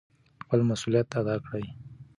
[0.43, 1.65] خپل مسؤلیت ادا کړئ.